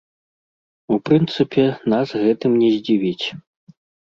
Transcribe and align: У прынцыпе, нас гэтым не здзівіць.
У 0.95 0.97
прынцыпе, 1.09 1.65
нас 1.95 2.07
гэтым 2.25 2.51
не 2.63 2.73
здзівіць. 2.77 3.25